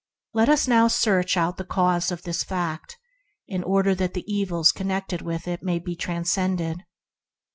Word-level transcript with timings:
Let 0.33 0.49
us 0.49 0.67
now 0.67 0.87
search 0.87 1.37
out 1.37 1.57
the 1.57 1.63
cause 1.63 2.09
of 2.11 2.23
this 2.23 2.41
fact, 2.43 2.97
in 3.47 3.61
order 3.63 3.93
that 3.93 4.15
the 4.15 4.25
evils 4.27 4.71
connected 4.71 5.21
with 5.21 5.47
it 5.47 5.61
may 5.61 5.77
be 5.77 5.95
transcended. 5.95 6.83